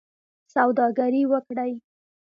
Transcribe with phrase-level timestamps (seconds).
[0.53, 1.71] سوداګري وکړئ